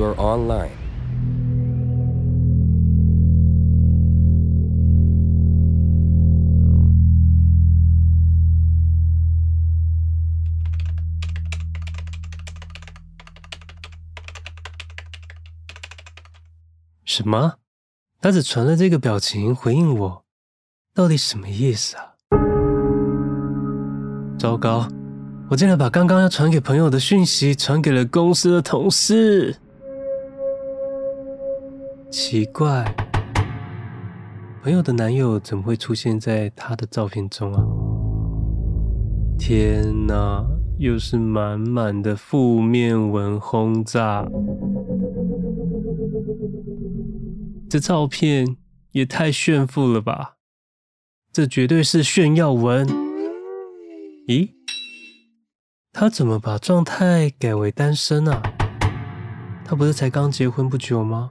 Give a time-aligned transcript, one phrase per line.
[0.00, 0.70] you're online.
[17.04, 17.56] 什么？
[18.22, 20.24] 他只传了这个表情回应我，
[20.94, 22.14] 到底什么意思啊？
[24.38, 24.88] 糟糕，
[25.50, 29.54] 我竟然把刚刚要传给朋友的讯息传给了公司的同事。
[32.10, 32.92] 奇怪，
[34.64, 37.64] 朋友的男友怎么会出现在他的照片中啊？
[39.38, 40.44] 天哪，
[40.78, 44.26] 又是满满的负面文轰炸。
[47.68, 48.56] 这照片
[48.90, 50.34] 也太炫富了吧！
[51.32, 52.88] 这绝对是炫耀文。
[54.26, 54.50] 咦，
[55.92, 58.42] 他怎么把状态改为单身啊？
[59.64, 61.30] 他不是才刚结婚不久吗？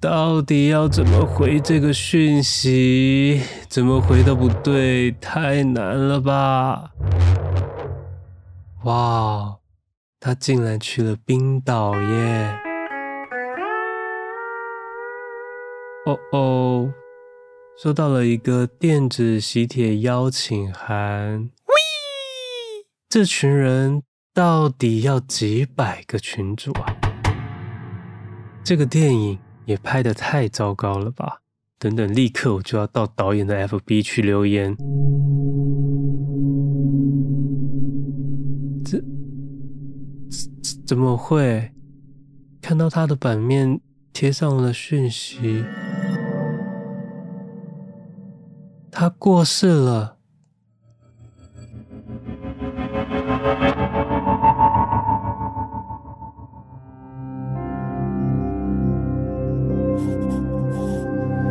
[0.00, 3.42] 到底要怎么回这个讯息？
[3.68, 6.92] 怎么回都不对，太难了吧！
[8.84, 9.58] 哇，
[10.18, 12.58] 他竟然去了冰岛耶！
[16.06, 16.90] 哦哦，
[17.82, 21.50] 收到了一个电子喜帖邀请函。
[23.10, 26.96] 这群人到底要几百个群主啊？
[28.64, 31.42] 这个电影也拍的太糟糕了吧！
[31.78, 34.76] 等等，立刻我就要到导演的 FB 去留言。
[38.84, 38.98] 这
[40.30, 41.72] 怎怎么会？
[42.60, 43.80] 看到他的版面
[44.12, 45.64] 贴上了讯息。
[48.90, 50.19] 他过世了。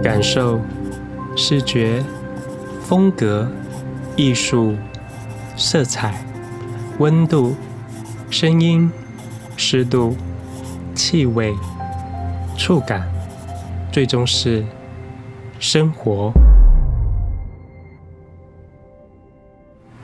[0.10, 0.60] 感受、
[1.36, 2.04] 视觉、
[2.82, 3.48] 风格、
[4.16, 4.76] 艺术、
[5.56, 6.26] 色彩、
[6.98, 7.56] 温度、
[8.32, 8.92] 声音、
[9.56, 10.18] 湿度、
[10.96, 11.54] 气味、
[12.58, 13.08] 触感，
[13.92, 14.66] 最终是
[15.60, 16.34] 生活。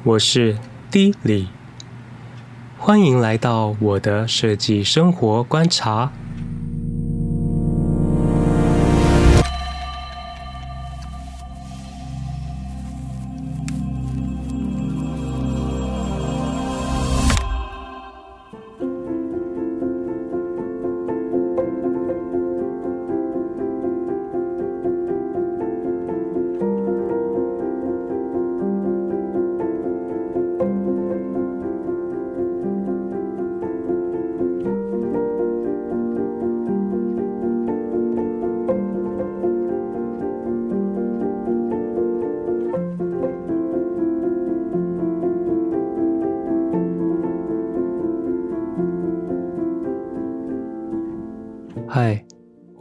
[0.03, 0.55] 我是
[0.91, 1.47] D 李，
[2.77, 6.11] 欢迎来到我的设计生活观察。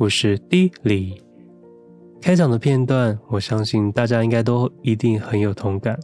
[0.04, 1.18] 我是 D 李。
[2.20, 5.98] 开场的片段，我相信大家应该都一定很有同感。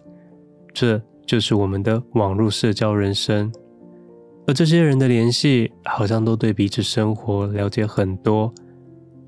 [0.73, 3.53] 这就是我们的网络社交人生，
[4.47, 8.51] 而这些人的联系，好像都对彼此生活了解很多。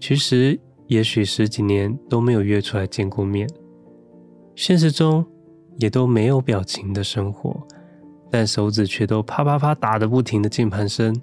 [0.01, 3.47] 其实，也许十几年都没有约出来见过面，
[4.57, 5.23] 现实中
[5.81, 7.61] 也都没有表情的生活，
[8.31, 11.15] 但手指却都啪啪啪打得不停的键盘声。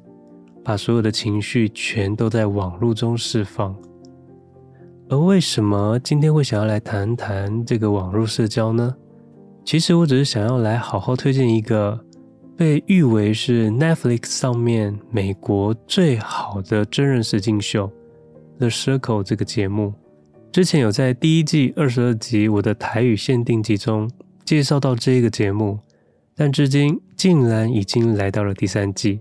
[0.69, 3.75] 把所有的情绪全都在网络中释放，
[5.09, 8.96] 而为什么今天会想要来谈谈这个网络社交呢？
[9.66, 12.00] 其实我只是想要来好好推荐一个
[12.56, 17.88] 被誉为是 Netflix 上面美国最好的真人实境秀
[18.59, 19.96] 《The Circle》这个节目。
[20.51, 24.07] 之前有在第一季二十二集我的台语限定集中
[24.46, 25.80] 介绍到这个节目，
[26.36, 29.19] 但至今竟然已经来到了第三季。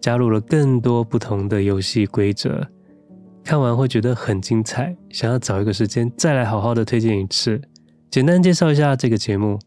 [0.00, 2.66] 加入了更多不同的游戏规则，
[3.44, 7.60] 看完会觉得很精彩，想要找一个时间再来好好的推荐一次。
[8.10, 9.58] 简单介绍一下这个节目，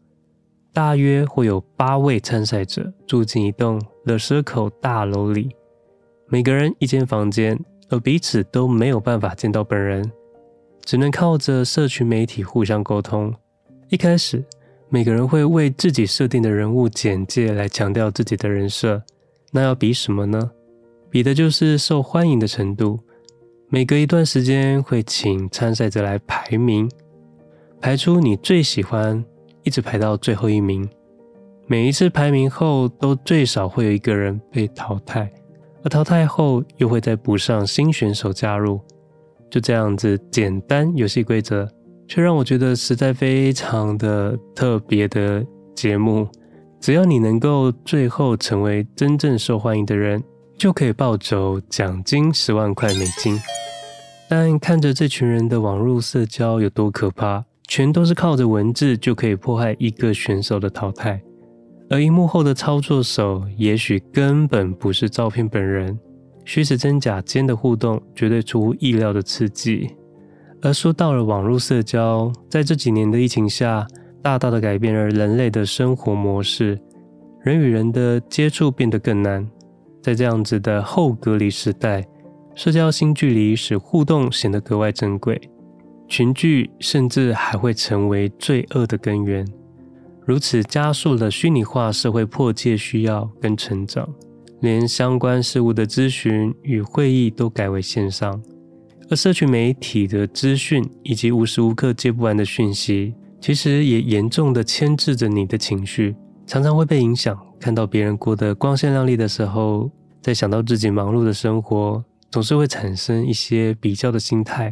[0.74, 5.56] 大约会有八位参赛者住进一栋 The Circle 大楼里，
[6.28, 10.12] 每个人一间房间，而彼此都没有办法见到本人，
[10.86, 13.34] 只能靠着社群媒体互相沟通。
[13.90, 14.44] 一开始，
[14.90, 19.04] 每个人会为自己设定的人物简介来强调自己的人设。
[19.52, 20.52] 那要比什么呢？
[21.10, 23.00] 比的就是受欢迎的程度。
[23.70, 26.90] 每隔一段时间会请参赛者来排名，
[27.80, 29.24] 排出你最喜欢，
[29.64, 30.88] 一直排到最后一名。
[31.68, 35.32] 每一次排名后，都最少会有一个人被淘汰，
[35.84, 38.80] 而淘汰后又会再补上新选手加入。
[39.50, 41.68] 就这样子简单游戏规则，
[42.08, 45.46] 却让我觉得实在非常的特别的
[45.76, 46.28] 节目。
[46.82, 50.22] 只要你能够最后成为真正受欢迎的人，
[50.58, 53.40] 就可以抱走奖金十万块美金。
[54.28, 61.22] 但看着这群人的网络社交有多可怕，全都是靠着文字就可以迫害一个选手的淘汰，
[61.88, 66.00] 而荧幕后的操作手也许根本不是照片本人。
[66.46, 69.88] 虚实真假间的互动绝对出乎意料的刺激，
[70.64, 73.86] 而说到了网络社交，在这几年的疫情下，
[74.22, 76.80] 大大的改变了人类的生活模式，
[77.42, 79.48] 人与人的接触变得更难。
[80.02, 82.06] 在这样子的后隔离时代，
[82.56, 85.40] 社交新距离使互动显得格外珍贵，
[86.08, 89.46] 群聚甚至还会成为罪恶的根源，
[90.26, 94.08] 如此加速了虚拟化社会迫切需要跟成长。
[94.60, 98.40] 连相关事务的咨询与会议都改为线上，
[99.10, 106.16] 而社群媒体的资讯以及无时无刻接不完的讯息，其实也严重的牵制着你的情绪，
[106.46, 107.38] 常常会被影响。
[107.60, 109.90] 看到别人过得光鲜亮丽的时候，
[110.22, 114.72] 再想到自己忙碌的生活，总是会产生一些比较的心态，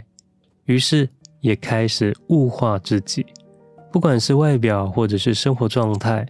[0.66, 1.10] 于是
[1.42, 3.26] 也开始物化自己，
[3.92, 6.28] 不管是外表或者是生活状态。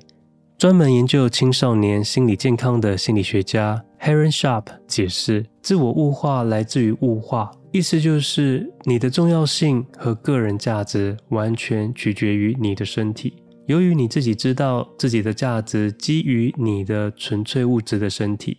[0.58, 13.44] 专门研究青少年心理健康的心理学家 Heron Sharp 解释，自我物化来自于物化，意思就是你的重要性和个人价值完全取决于你的身体。
[13.68, 18.58] 由于你自己知道自己的价值基于你的纯粹物质的身体，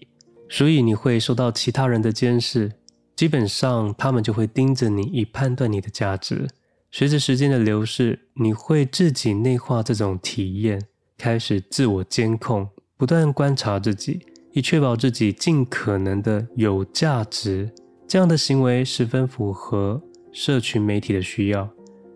[0.49, 2.71] 所以你会受到其他人的监视，
[3.17, 6.47] 基本上他们就会盯着你以判断你的价值。
[6.93, 10.81] 随着时间的流逝，你会自己内化这种体验。
[11.19, 14.21] 开始自我监控，不断观察自己，
[14.53, 17.71] 以确保自己尽可能的有价值。
[18.11, 20.03] 这样的行为十分符合
[20.33, 21.71] 社群媒体的需要，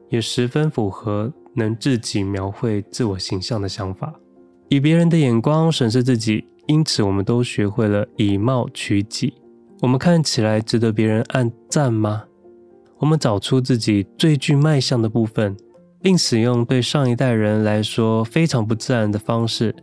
[0.08, 4.12] 也十分符合能自己描绘自我形象的想法。
[4.68, 9.34] 以别人的眼光审视自己，因此我们都学会了以貌取己。
[9.82, 12.24] 我们看起来值得别人按赞吗？
[12.98, 15.56] 我们找出自己最具卖相的部分。
[16.02, 19.74] 并使用对上一代人来说非常不自然的方式，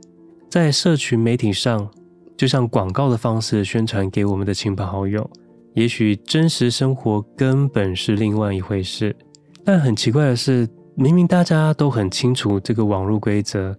[0.49, 1.89] 在社群媒体上，
[2.37, 5.27] 就像广告的方式宣传给我们的亲朋好友。
[5.73, 9.15] 也许真实生活根本是另外一回事，
[9.63, 13.77] 但很奇怪的是，明明大家都很清楚这个网络规则，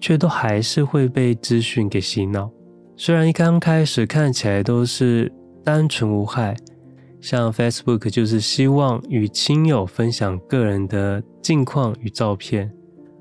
[0.00, 2.50] 却都还是会被资讯给洗脑。
[2.96, 5.32] 虽然一刚开始看起来都是
[5.64, 6.56] 单纯无害。
[7.20, 12.70] 像 Facebook 就是希望与亲友分享个人的近况与照片，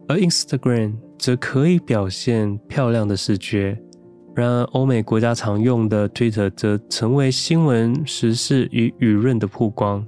[0.07, 3.75] 而 Instagram 则可以表现漂亮的视觉。
[4.37, 10.05] 然而，欧美国家常用的 Twitter 则成为新闻、时事与舆论的曝光。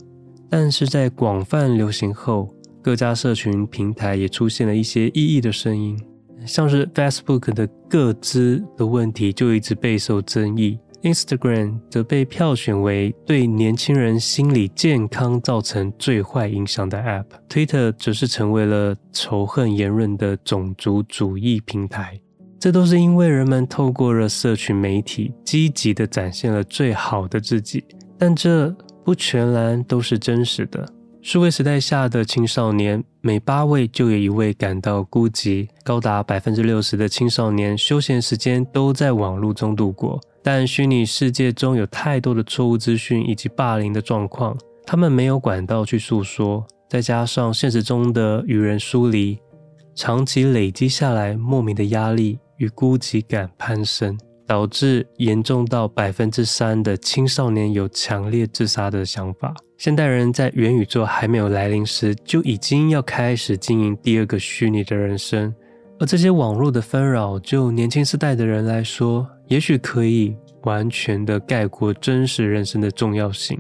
[0.48, 2.48] 但是在广泛流行后，
[2.80, 6.00] 各家社群平台也出现了一些异议的声音，
[6.46, 10.78] 像是 Facebook 的个资的问题就一直备受争议。
[11.02, 22.22] Instagram 则被票选为对年轻人心理健康造成最坏影响的 App，Twitter 则是成为了仇恨言论的种族主义平台。
[22.60, 27.84] 这都是因为人们透过了社群媒体，积极地展现了最好的自己，
[28.18, 28.70] 但这
[29.06, 30.86] 不全然都是真实的。
[31.22, 40.20] 数位时代下的青少年，每八位就有一位感到孤寂，高达百分之六十的青少年休闲时间都在网络中度过。
[40.44, 49.38] 但虚拟世界中有太多的错误资讯以及霸凌的状况，他们没有管道去诉说，再加上现实中的与人疏离，
[49.96, 59.54] 长期累积下来莫名的压力与孤寂感攀升，导致严重到百分之三的青少年有强烈自杀的想法。
[59.78, 65.54] 现代人在元宇宙还没有来临时，就已经要开始经营第二个虚拟的人生。
[66.00, 73.60] 而这些网络的纷扰，就年轻世代的人来说，也许可以完全的概括真实人生的重要性。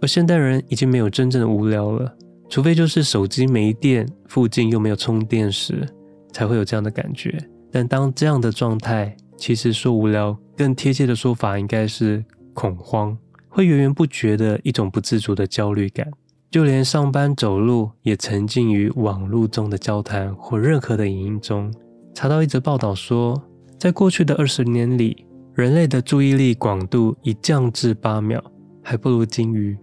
[0.00, 2.12] 而现代人已经没有真正的无聊了，
[2.48, 5.88] 除非就是手机没电，附近又没有充电时，
[6.32, 7.36] 才会有这样的感觉。
[7.72, 13.16] 但当这样的状态，其实说无聊，更贴切的说法应该是恐慌，
[13.48, 16.06] 会源源不绝的一种不自主的焦虑感。
[16.50, 21.72] 就连上班走路也沉浸于网络中的交谈或任何的影音中。
[22.14, 23.42] 查到一则报道说，
[23.78, 25.24] 在过去的二十年里，
[25.54, 28.44] 人类的注意力广度已降至八秒，
[28.82, 29.74] 还不如鲸鱼。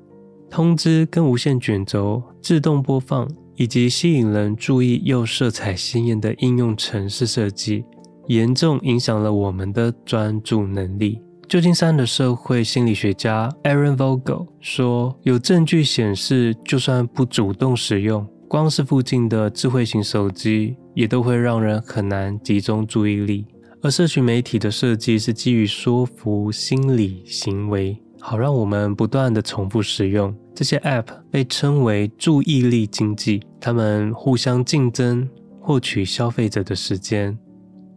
[0.48, 3.28] 通知跟无线卷轴、自动播放
[3.60, 7.84] 以及吸引人注意又色彩鲜艳的应用程式设计，
[8.28, 11.22] 严重影响了我们的专注能力。
[11.46, 23.46] 旧金山的社会心理学家 Aaron Vogel 说，有证据显示，就算不主动使用，光是附近的智慧型手机，也都会让人很难集中注意力。
[23.82, 30.34] 而社群媒体的设计是基于说服心理行为，好让我们不断的重复使用。
[30.60, 35.26] 这些 App 被称为注意力经济，他们互相竞争，
[35.62, 37.40] 获取消费者的时间，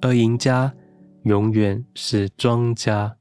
[0.00, 0.73] 而赢家
[1.25, 3.16] 永远是庄家。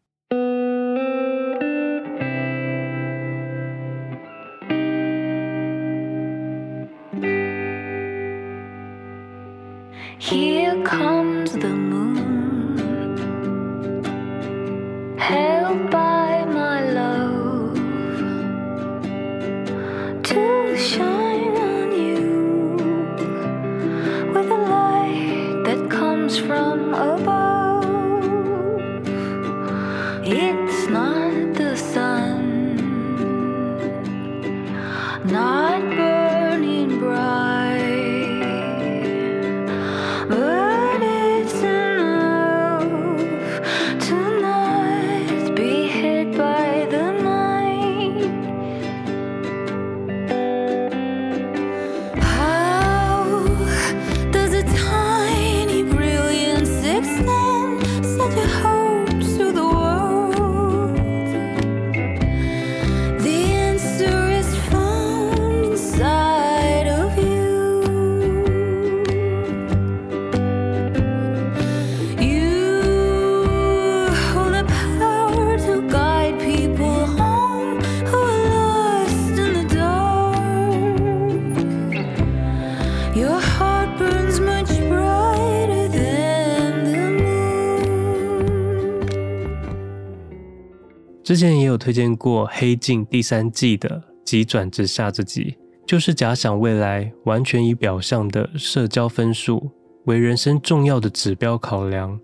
[91.23, 99.69] 之前也有推荐过《黑镜》第三季的急转直下这集，就是假想未来完全以表象的社交分数
[100.05, 102.19] 为人生重要的指标考量，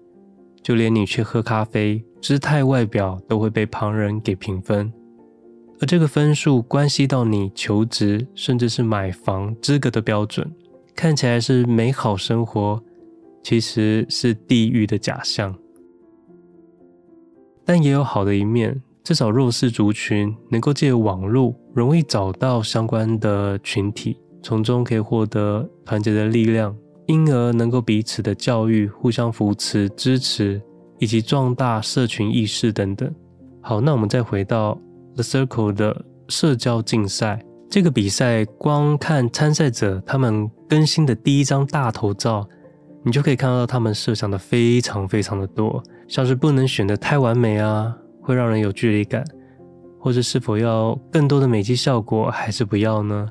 [0.64, 4.92] 就连你去喝咖啡，姿态、外表都会被旁人给评分，
[5.80, 10.52] 而这个分数关系到你求职甚至是买房资格的标准，
[10.96, 12.82] 看起来是美好生活，
[13.44, 15.56] 其实是地狱的假象，
[17.64, 18.82] 但也有好的一面。
[19.08, 30.62] 至少弱势族群能够借网络容易找到相关的群体，从中可以获得团结的力量，因而能够彼此的教育、互相扶持、支持，
[31.00, 33.10] 以及壮大社群意识等等。
[33.62, 34.78] 好，那我们再回到
[35.16, 42.46] The Circle 的社交竞赛这个比赛，光看参赛者他们更新的第一张大头照，
[43.06, 47.96] 你就可以看到他们设想的非常非常的多，像是不能选得太完美啊。
[48.28, 49.24] 会让人有距离感，
[49.98, 53.26] 或者是否要更多的美肌效果，还是不要呢？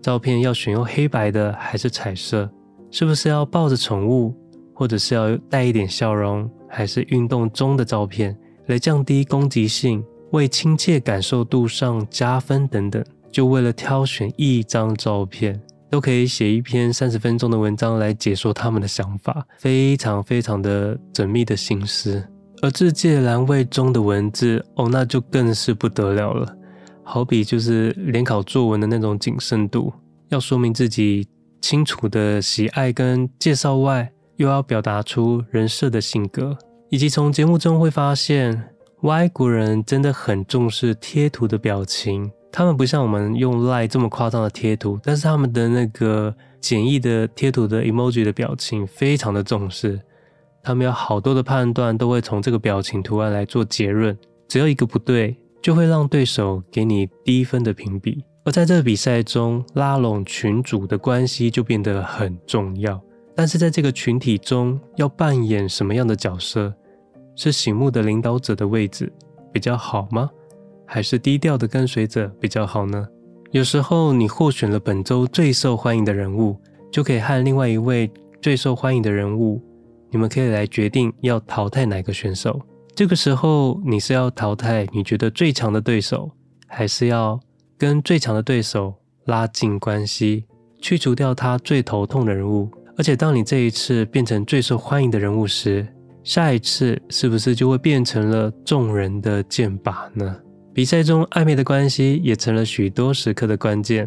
[0.00, 2.48] 照片要选用黑白的还是彩色？
[2.92, 4.32] 是不是要抱着宠物，
[4.72, 13.04] 或者是要带一点笑容，还是运动中的照片，来降低攻击性，为亲切感受度上加分等等？
[13.32, 15.60] 就为了挑选一张照片，
[15.90, 22.24] 都可以写一篇三十分钟的文章来解说他们的想法，非常非常的缜密的心思。
[22.62, 26.56] 而自介栏位中的文字哦，那就更是不得了了。
[27.02, 29.92] 好比就是联考作文的那种谨慎度，
[30.28, 31.26] 要说明自己
[31.60, 36.56] 清楚的喜爱跟介绍外，又要表达出人设的性格，
[36.90, 38.70] 以及从节目中会发现，
[39.02, 42.30] 外国人真的很重视贴图的表情。
[42.52, 50.00] 他们不像我们用 lie 这么夸张的贴图，但是他们的那个简易的贴图的 emoji 的表情非常的重视。
[50.62, 54.16] 他们有好多的判断，都会从这个表情图案来做结论。
[54.48, 58.24] 只要一个不对，就会让对手给你低分的评比。
[58.44, 63.00] 而在这个比赛中，拉拢群主的关系就变得很重要。
[63.34, 66.72] 但是在这个群体中，要扮演什么样的角色？
[67.36, 69.10] 是醒目的领导者的位置
[69.52, 70.28] 比较好吗？
[70.84, 73.06] 还是低调的跟随者比较好呢？
[73.52, 76.56] 有时候，你获选了本周最受欢迎的人物，
[76.90, 78.10] 就可以和另外一位
[78.42, 79.62] 最受欢迎的人物。
[80.10, 82.60] 你们可以来决定要淘汰哪个选手。
[82.94, 86.30] 这个时候，你是要淘汰你觉得最强的对手，
[86.66, 87.40] 还是要
[87.78, 88.94] 跟最强的对手
[89.26, 90.44] 拉近关系，
[90.80, 92.68] 去除掉他最头痛的人物？
[92.98, 95.86] 而且，当你这一次变成最受欢迎的人物时，
[96.22, 100.36] 下一次是不是就会变成了众人的箭靶呢？
[100.74, 104.06] 比赛中暧昧的关系也成了许多时刻的关键，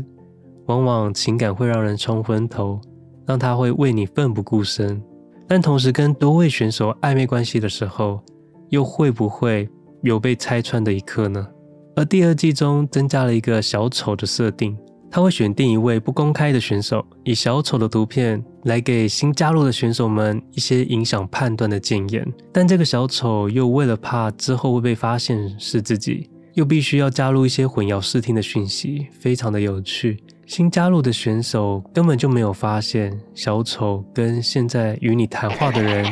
[0.68, 2.80] 往往情感会让人冲昏头，
[3.26, 5.02] 让他会为你奋不顾身。
[5.48, 8.22] 但同时跟多位选手暧昧关系的时候，
[8.70, 9.70] 又会不会
[10.02, 11.48] 有被拆穿的一刻呢？
[11.96, 14.76] 而第二季中增加了一个小丑的设定，
[15.12, 22.26] 他会选定一位不公开的选手，以小丑的图片来给新加入的选手们一些影响判断的建言。
[22.52, 30.24] 但这个小丑又为了怕之后会被发现是自己，又必须要加入一些混淆视听的讯息，非常的有趣。
[30.46, 36.06] 新加入的选手根本就没有发现小丑跟现在与你谈话的人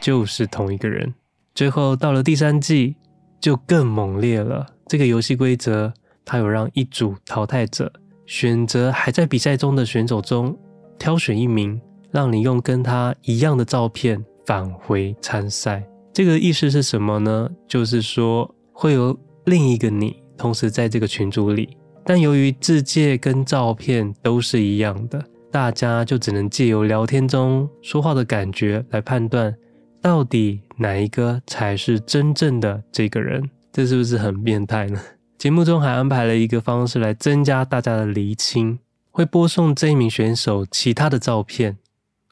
[0.00, 1.12] 就是同一个人。
[1.54, 2.96] 最后到了第三季
[3.40, 4.66] 就更猛烈了。
[4.86, 5.92] 这个游戏规则
[6.24, 7.92] 它有让一组淘汰者
[8.26, 10.56] 选择还在比赛中的选手中
[10.98, 15.82] 挑选一名，让你用跟他一样的照片返回参赛。
[16.12, 17.48] 这个意思是什么呢？
[17.66, 21.76] 就是说会有另一个你同时在这个群组里。
[22.04, 29.54] 但由于字介跟照片都是一样的，大家就只能借由聊天中说话的感觉来判断，
[30.00, 33.48] 到底哪一个才是真正的这个人？
[33.72, 35.00] 这是不是很变态呢？
[35.38, 38.78] 节目中还安排了一个方式来增加大家的厘清，
[39.10, 41.78] 会播送这一名选手其他的照片，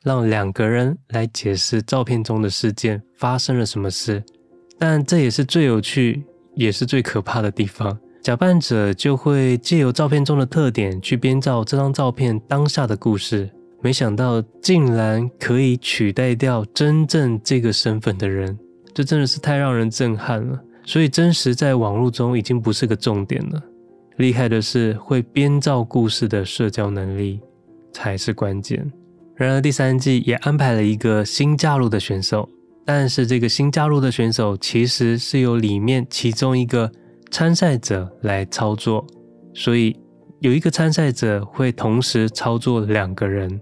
[0.03, 4.23] 让两个人来解释照片中的事件发生了什么事。
[4.79, 6.25] 但这也是最有趣，
[6.55, 7.99] 也是最可怕的地方。
[8.23, 13.49] 假扮者就会借由照片中的特点去编造这张照片当下的故事，
[13.81, 18.59] 没想到竟然可以取代掉真正这个身份的人，
[18.93, 20.61] 这真的是太让人震撼了。
[20.85, 23.63] 所以真实在网络中已经不是个重点了，
[24.19, 27.41] 厉害的是会编造故事的社交能力
[27.91, 28.87] 才是关键。
[29.35, 32.47] 然而第三季也安排了一个新加入的选手，
[32.85, 36.93] 但是这个新加入的选手其实是由里面其中一个。
[37.31, 39.07] 参赛者来操作，
[39.55, 39.97] 所以
[40.41, 43.61] 有一个参赛者会同时操作两个人，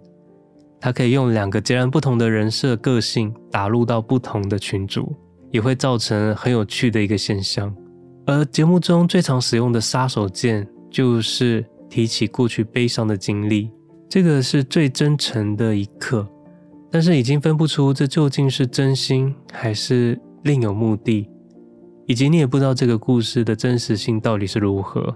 [0.80, 5.14] 他可以用两个截然不同的人设个性打入到不同的群组，
[5.50, 7.74] 也会造成很有趣的一个现象。
[8.26, 13.70] 而节目中最常使用的杀手锏就是提起过去悲伤的经历，
[14.08, 16.26] 这个是最真诚的一刻，
[16.90, 21.28] 但是已经分不出这究竟是真心还是另有目的。
[22.08, 25.14] 以及你也不知道这个故事的真实性到底是如何。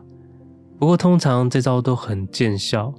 [0.79, 2.93] 不过通常这招都很见效，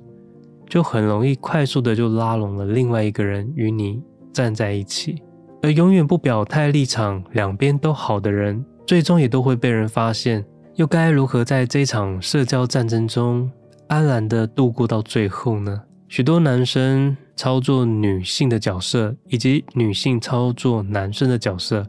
[0.67, 4.01] 就很容易快速的就拉拢了另外一个人与你
[4.33, 5.21] 站在一起。
[5.61, 10.43] 而永远不表态立场、两边都好的人，最终也都会被人发现。
[10.75, 13.47] 又该如何在这场社交战争中
[13.89, 15.83] 安然的度过到最后呢？
[16.07, 21.85] 许多男生操作女性的角色，以及女性操作男生的角色。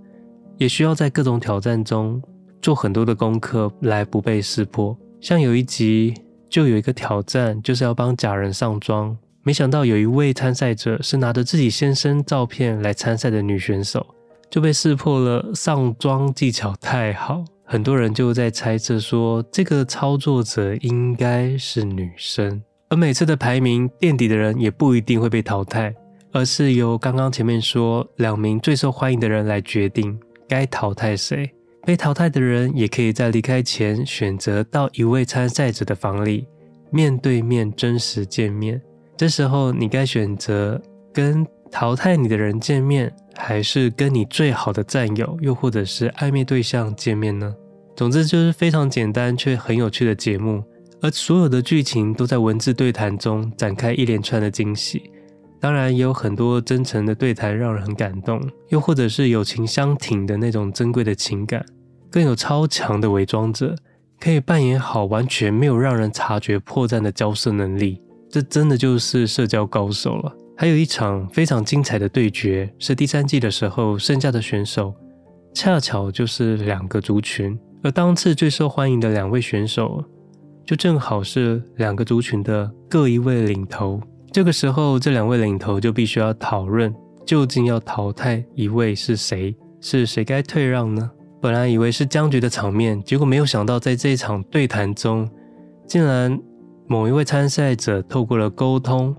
[0.56, 2.22] 也需要在各种挑战中
[2.62, 4.96] 做很多的功课来不被识破。
[5.20, 6.14] 像有一集
[6.48, 9.16] 就有一个挑战，就是要帮假人上妆。
[9.42, 14.06] 没想到有一位参赛者是拿着自己先生照片来参赛的女选手，
[14.50, 17.44] 就被识破了上妆技巧太好。
[17.66, 22.62] 很多人就在猜测说，这个操作者应该是女生。
[22.90, 25.94] 而每次的排名垫底的人也不一定会被淘汰，
[26.32, 30.18] 而是由刚刚前面说两名最受欢迎的人来决定。
[30.48, 31.50] 该淘汰谁？
[31.84, 36.46] 被淘汰的人也可以在离开前选择到一位参赛者的房里，
[36.90, 38.80] 面对面真实见面。
[39.16, 40.80] 这时候你该选择
[41.12, 47.54] 跟淘汰你的人见面，还是跟你最好的战友，又或者是暧昧对象见面呢？
[47.94, 50.64] 总之就是非常简单却很有趣的节目，
[51.00, 55.10] 而所有的剧情都在文字对谈中展开一连串的惊喜。
[55.64, 61.64] 当然也有很多真诚的对谈让人很感动，又或者是友情相挺的那种珍贵的情感，
[62.10, 63.74] 更有超强的伪装者，
[64.20, 67.98] 可以扮演好完全没有让人察觉破绽的交涉能力，
[68.28, 70.36] 这真的就是社交高手了。
[70.54, 74.94] 还有一场非常精彩的对决，是第三季的时候，剩下的选手
[75.54, 80.04] 恰巧就是两个族群，而当次最受欢迎的两位选手，
[80.66, 83.98] 就正好是两个族群的各一位领头。
[84.34, 86.92] 这个时候，这两位领头就必须要讨论，
[87.24, 91.08] 究竟要淘汰一位是谁，是谁该退让呢？
[91.40, 95.30] 本来以为是僵局的场面，结果没有想到，在这一场对谈中，
[95.86, 96.36] 竟然
[96.88, 99.14] 某一位参赛者透过了沟通，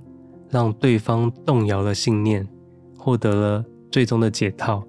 [0.50, 2.46] 让对方动摇了信念，
[2.98, 4.84] 获得了最终的解套。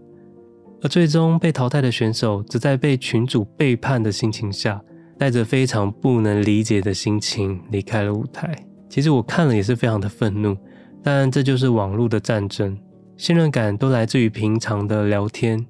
[0.82, 4.82] 而最终被淘汰的选手，则在被群主背叛的心情下，
[5.16, 8.65] 带着非常不能理解的心情离开了舞台。
[8.88, 10.56] 其实我看了也是非常的愤怒，
[11.02, 12.78] 但这就是网络的战争，
[13.16, 15.66] 信任感都来自于平常的聊天，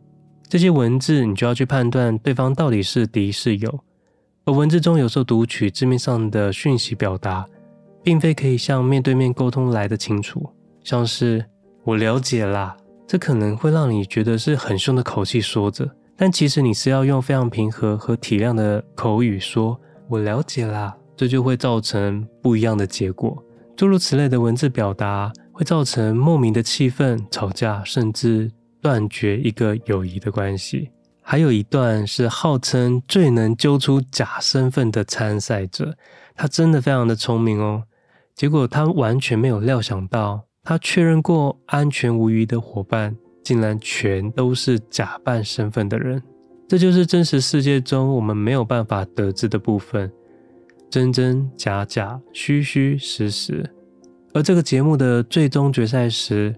[0.48, 3.81] 这些文字你就要去判断对方到底是敌是友，
[4.44, 7.46] 而文字中有时候读取字面上的讯息表达，
[8.02, 10.48] 并非可以像面对面沟通来得清楚，
[10.85, 11.44] 像是
[11.85, 12.76] 我了解啦，
[13.07, 23.42] 这可能会让你觉得是很凶的口气说着，但其实你是要用非常平和和体谅的口语说“我了解啦”，这就会造成不一样的结果。
[23.76, 28.50] 诸如此类的文字表达会造成莫名的气愤、吵架，甚至
[28.81, 30.90] 断绝一个友谊的关系。
[31.22, 35.96] 还有一段是号称最能揪出假身份的参赛者，
[36.35, 37.83] 他真的非常的聪明哦。
[38.35, 46.22] 结果他完全没有料想到，他确认过安全无虞的伙伴，竟然全都是假扮身份的人。
[46.68, 50.11] 这就是真实世界中我们没有办法得知的部分。
[50.88, 53.68] 真真假假，虚虚实实。
[54.33, 56.55] 而这个节目的最终决赛时，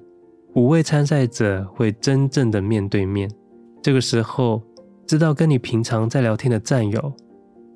[0.55, 3.31] 五位参赛者会真正的面对面。
[3.83, 4.63] 这个时候，
[5.07, 7.13] 知道跟你平常在聊天的战友，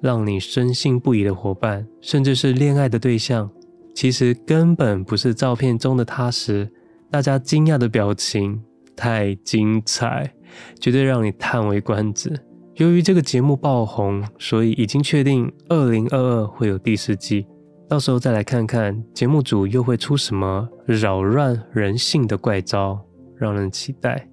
[0.01, 3.49] 让你深信不疑的伙伴，甚至是恋爱的对象，
[3.95, 6.69] 其实根本不是照片中的他时，
[7.11, 8.61] 大家惊讶的表情
[8.97, 10.35] 太精彩，
[10.81, 12.39] 绝对让你叹为观止。
[12.77, 17.47] 由于这个节目爆红，所以已经确定二零二二会有第四季。
[17.89, 22.99] 到时候再来看看节目组又会出什么扰乱人性的怪招，
[23.37, 24.27] 让人期待。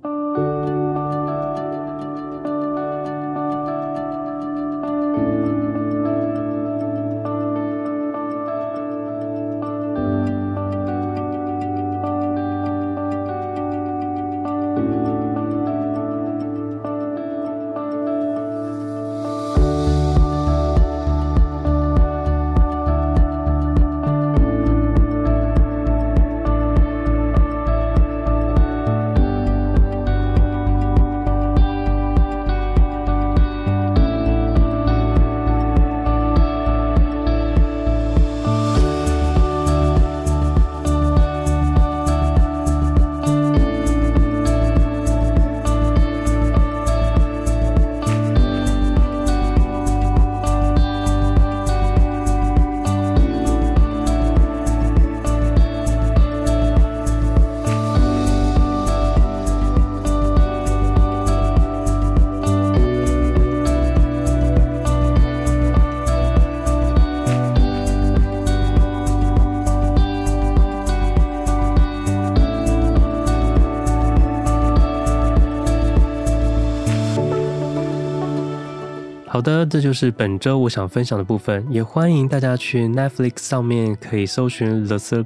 [79.39, 85.23] 好的，这就是本周我想分享的部分，也欢迎大家去 Netflix 上面可以搜寻《The Circle》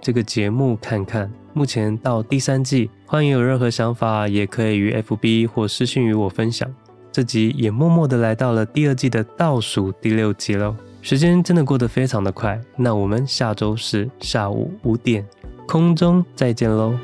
[0.00, 1.28] 这个节目看看。
[1.52, 6.72] 目前到第三季，欢迎有任何想法也可以于 FB 或私信与我分享。
[7.10, 12.60] 这集也默默的来到了第二季的倒数第六集喽，时间真的过得非常的快。
[12.76, 15.26] 那我们下周四下午五点
[15.66, 16.94] 空中再见喽。